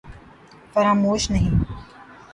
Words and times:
فراموش 0.73 1.29
نہیں 1.31 1.63